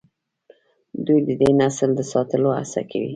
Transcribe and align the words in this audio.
دوی 1.05 1.19
د 1.27 1.29
دې 1.41 1.49
نسل 1.59 1.89
د 1.95 2.01
ساتلو 2.11 2.49
هڅه 2.59 2.81
کوي. 2.91 3.09